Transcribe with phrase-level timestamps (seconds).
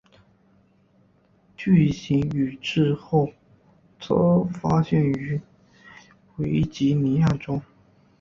[1.55, 3.31] 巨型羽翅鲎
[3.99, 5.39] 则发现于
[6.37, 7.61] 维吉尼亚州。